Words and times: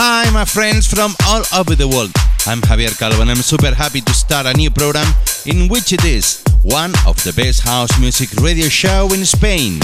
Hi, 0.00 0.30
my 0.30 0.44
friends 0.44 0.86
from 0.86 1.16
all 1.26 1.42
over 1.58 1.74
the 1.74 1.88
world. 1.88 2.12
I'm 2.46 2.60
Javier 2.60 2.96
Calvo 2.96 3.20
and 3.20 3.28
I'm 3.28 3.42
super 3.42 3.74
happy 3.74 4.00
to 4.00 4.14
start 4.14 4.46
a 4.46 4.54
new 4.54 4.70
program 4.70 5.12
in 5.44 5.66
which 5.66 5.92
it 5.92 6.04
is 6.04 6.40
one 6.62 6.94
of 7.04 7.18
the 7.24 7.32
best 7.34 7.66
house 7.66 7.90
music 7.98 8.30
radio 8.40 8.68
show 8.68 9.10
in 9.12 9.26
Spain. 9.26 9.80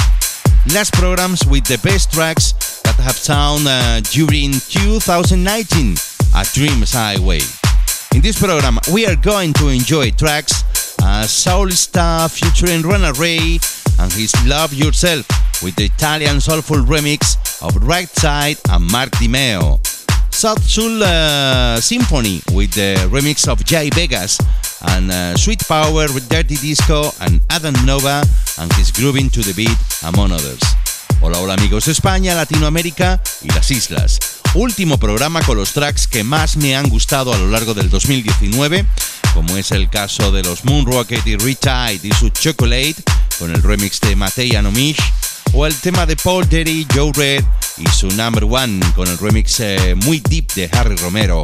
Last 0.72 0.94
programs 0.94 1.44
with 1.48 1.64
the 1.64 1.82
best 1.82 2.12
tracks 2.12 2.52
that 2.82 2.94
have 3.02 3.16
sound 3.16 3.66
uh, 3.66 3.98
during 4.14 4.52
2019 4.52 5.96
at 6.36 6.46
Dreams 6.54 6.92
Highway. 6.94 7.42
In 8.14 8.22
this 8.22 8.38
program, 8.38 8.78
we 8.94 9.06
are 9.06 9.16
going 9.16 9.52
to 9.54 9.66
enjoy 9.66 10.12
tracks 10.12 10.62
as 11.02 11.32
Soul 11.32 11.70
Star 11.70 12.28
featuring 12.28 12.82
Rana 12.82 13.12
Ray 13.14 13.58
and 13.98 14.12
his 14.12 14.30
Love 14.46 14.72
Yourself 14.72 15.26
with 15.60 15.74
the 15.74 15.86
Italian 15.86 16.40
soulful 16.40 16.86
remix 16.86 17.34
of 17.66 17.74
Right 17.82 18.08
Side 18.10 18.58
and 18.70 18.86
Mark 18.92 19.10
Di 19.18 19.26
Meo. 19.26 19.80
South 20.34 20.64
Soul 20.64 21.00
uh, 21.00 21.80
Symphony 21.80 22.42
with 22.52 22.72
the 22.72 22.96
remix 23.08 23.46
of 23.46 23.64
Jay 23.64 23.88
Vegas 23.94 24.36
and 24.88 25.10
uh, 25.10 25.36
Sweet 25.36 25.62
Power 25.68 26.06
with 26.12 26.28
Dirty 26.28 26.56
Disco 26.56 27.12
and 27.20 27.40
Adam 27.50 27.74
Nova 27.86 28.20
and 28.58 28.72
his 28.74 28.90
grooving 28.90 29.30
to 29.30 29.40
the 29.42 29.54
beat, 29.54 29.78
among 30.02 30.32
others. 30.32 30.60
Hola, 31.22 31.38
hola 31.38 31.54
amigos 31.54 31.84
de 31.86 31.92
España, 31.92 32.34
Latinoamérica 32.34 33.22
y 33.42 33.48
las 33.54 33.70
islas. 33.70 34.18
Último 34.54 34.98
programa 34.98 35.40
con 35.42 35.56
los 35.56 35.72
tracks 35.72 36.08
que 36.08 36.24
más 36.24 36.56
me 36.56 36.74
han 36.74 36.88
gustado 36.88 37.32
a 37.32 37.38
lo 37.38 37.48
largo 37.48 37.72
del 37.72 37.88
2019, 37.88 38.84
como 39.34 39.56
es 39.56 39.70
el 39.70 39.88
caso 39.88 40.32
de 40.32 40.42
los 40.42 40.64
Moon 40.64 40.84
Rocket 40.84 41.24
y 41.26 41.36
Retide 41.36 42.00
y 42.02 42.12
su 42.12 42.28
Chocolate, 42.30 42.96
con 43.38 43.54
el 43.54 43.62
remix 43.62 44.00
de 44.00 44.16
Matei 44.16 44.56
Anomish, 44.56 44.98
o 45.52 45.64
el 45.64 45.74
tema 45.76 46.06
de 46.06 46.16
Paul 46.16 46.48
Derry, 46.48 46.86
Joe 46.92 47.12
Red 47.14 47.44
y 47.76 47.86
su 47.88 48.08
Number 48.08 48.44
One, 48.44 48.80
con 48.94 49.08
el 49.08 49.18
remix 49.18 49.60
eh, 49.60 49.94
muy 49.96 50.20
deep 50.20 50.52
de 50.54 50.70
Harry 50.72 50.96
Romero. 50.96 51.42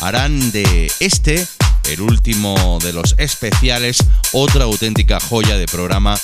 Harán 0.00 0.50
de 0.52 0.90
este, 1.00 1.46
el 1.90 2.00
último 2.00 2.78
de 2.82 2.92
los 2.92 3.14
especiales, 3.18 3.98
otra 4.32 4.64
auténtica 4.64 5.20
joya 5.20 5.56
de 5.56 5.66
programa 5.66 6.18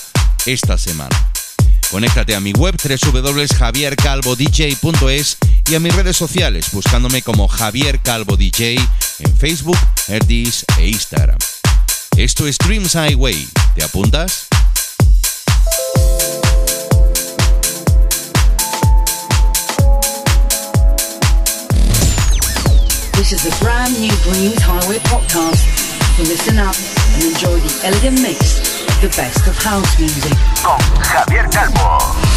esta 0.46 0.78
semana. 0.78 1.30
Conéctate 1.90 2.34
a 2.34 2.40
mi 2.40 2.52
web 2.52 2.74
www.javiercalvodj.es 2.76 5.36
y 5.68 5.74
a 5.74 5.80
mis 5.80 5.94
redes 5.94 6.16
sociales 6.16 6.68
buscándome 6.72 7.20
como 7.22 7.48
Javier 7.48 8.00
Calvo 8.00 8.36
DJ 8.36 8.76
en 9.18 9.36
Facebook, 9.36 9.78
Erdis 10.06 10.64
e 10.78 10.88
Instagram. 10.88 11.38
Esto 12.16 12.46
es 12.46 12.56
Dreams 12.58 12.94
Highway. 12.94 13.48
¿Te 13.74 13.82
apuntas? 13.82 14.49
This 23.20 23.34
is 23.34 23.54
a 23.54 23.62
brand 23.62 24.00
new 24.00 24.10
Greens 24.22 24.62
Highway 24.62 24.96
podcast. 25.00 25.60
Listen 26.20 26.56
up 26.56 26.74
and 27.12 27.22
enjoy 27.22 27.60
the 27.60 27.86
elegant 27.86 28.22
mix 28.22 28.80
of 28.88 29.02
the 29.02 29.08
best 29.14 29.46
of 29.46 29.54
house 29.62 30.00
music. 30.00 30.32
Con 30.62 30.80
Javier 31.04 31.46
Calvo. 31.52 32.29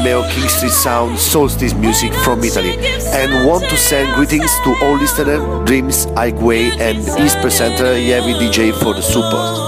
King 0.00 0.48
Street 0.48 0.70
Sound, 0.70 1.18
Solstice 1.18 1.74
Music 1.74 2.12
from 2.22 2.44
Italy, 2.44 2.78
and 3.12 3.46
want 3.46 3.64
to 3.68 3.76
send 3.76 4.14
greetings 4.14 4.50
to 4.62 4.70
all 4.84 4.96
listeners, 4.96 5.42
Dreams, 5.66 6.04
Highway, 6.14 6.70
and 6.78 6.98
his 7.18 7.34
presenter, 7.34 7.96
Yevi 7.96 8.34
DJ 8.38 8.72
for 8.72 8.94
the 8.94 9.02
support. 9.02 9.58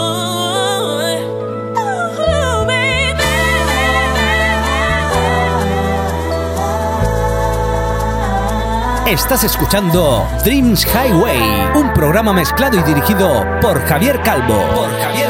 Estás 9.09 9.43
escuchando 9.43 10.25
Dreams 10.45 10.87
Highway, 10.87 11.41
un 11.75 11.93
programa 11.93 12.33
mezclado 12.33 12.79
y 12.79 12.83
dirigido 12.85 13.45
por 13.61 13.85
Javier 13.85 14.23
Calvo. 14.23 14.63
Por 14.73 14.91
Javier 15.01 15.30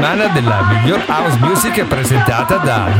Settimana 0.00 0.28
della 0.28 0.62
miglior 0.62 1.04
house 1.06 1.36
music 1.40 1.84
presentata 1.84 2.56
da 2.56 2.99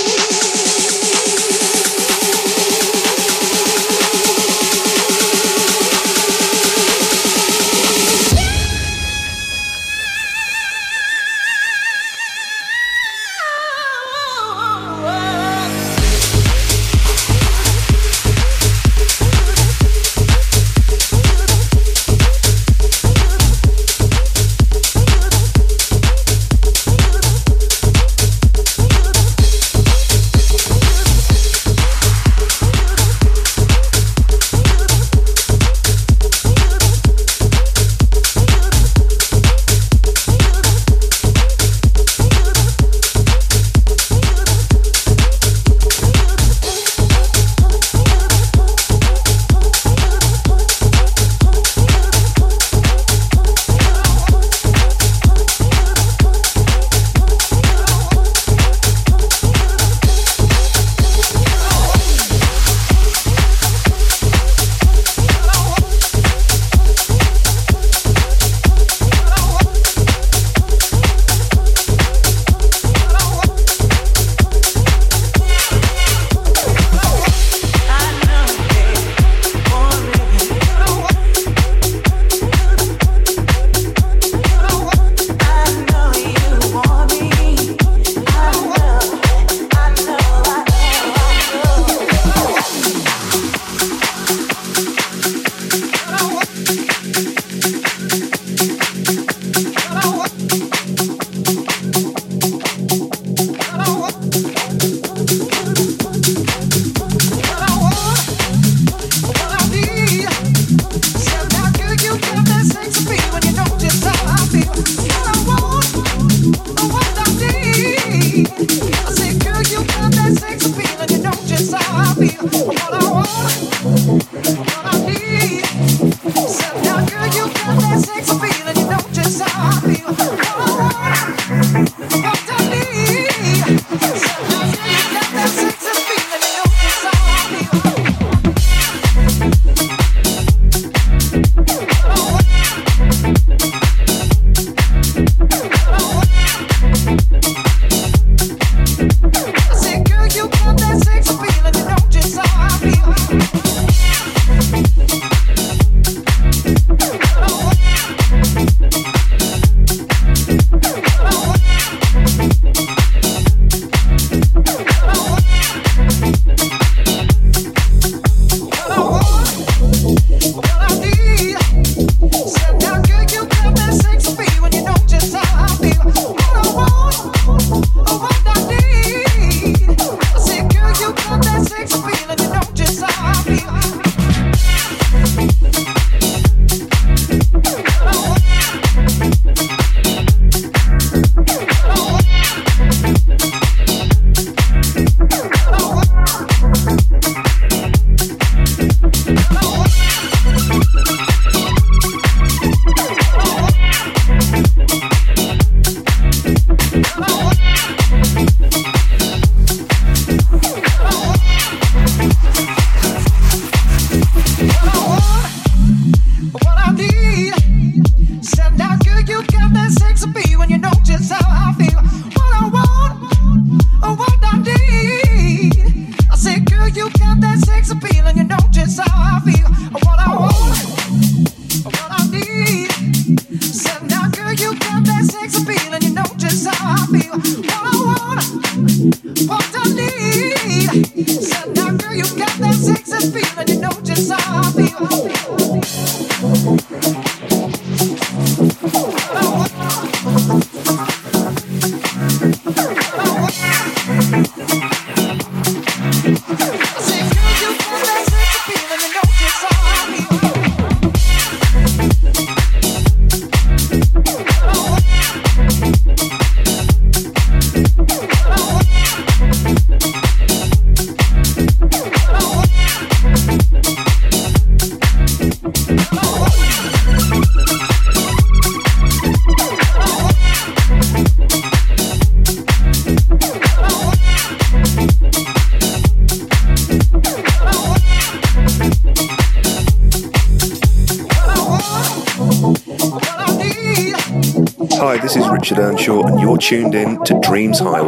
Tuned 296.71 296.95
in 296.95 297.21
to 297.25 297.37
Dreams 297.41 297.79
Highway. 297.79 298.00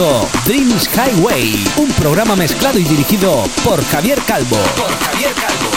Escuchando 0.00 0.28
Dreams 0.44 0.88
Highway, 0.94 1.64
un 1.76 1.88
programa 1.90 2.34
mezclado 2.36 2.78
y 2.78 2.84
dirigido 2.84 3.44
por. 4.22 4.56
Por 4.76 4.98
Javier 4.98 5.32
Calvo. 5.34 5.69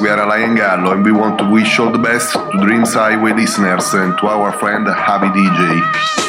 We 0.00 0.08
are 0.08 0.20
Alain 0.20 0.54
Gallo 0.54 0.92
and 0.92 1.04
we 1.04 1.12
want 1.12 1.38
to 1.38 1.50
wish 1.50 1.78
all 1.78 1.90
the 1.90 1.98
best 1.98 2.32
to 2.32 2.58
Dreams 2.58 2.94
Highway 2.94 3.32
listeners 3.32 3.92
and 3.92 4.16
to 4.18 4.28
our 4.28 4.52
friend 4.52 4.86
Javi 4.86 5.30
DJ. 5.32 6.19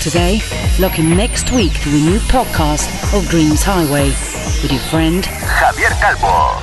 Today. 0.00 0.40
Looking 0.78 1.14
next 1.14 1.52
week 1.52 1.74
to 1.82 1.90
a 1.90 1.92
new 1.92 2.18
podcast 2.20 2.88
of 3.16 3.28
Dreams 3.28 3.62
Highway 3.62 4.08
with 4.62 4.72
your 4.72 4.80
friend 4.80 5.22
Javier 5.24 5.90
Calvo. 6.00 6.59